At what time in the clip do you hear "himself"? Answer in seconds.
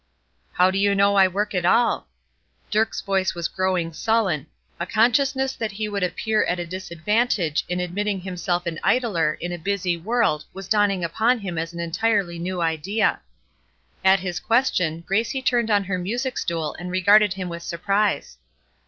8.21-8.65